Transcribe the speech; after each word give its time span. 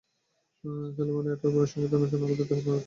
স্যালোমি 0.93 1.29
অট্যারবোর্নের 1.29 1.71
সংগীতানুষ্ঠানে 1.71 1.89
আমাদের 2.19 2.37
প্রথম 2.39 2.55
দেখা 2.55 2.69
হয়েছিল! 2.69 2.79